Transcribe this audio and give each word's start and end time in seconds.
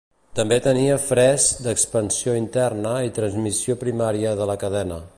També 0.37 0.55
tenia 0.67 0.95
fres 1.07 1.45
d"expansió 1.67 2.35
interna 2.39 2.97
i 3.11 3.15
transmissió 3.21 3.81
primària 3.87 4.37
de 4.43 4.53
la 4.53 4.59
cadena. 4.67 5.03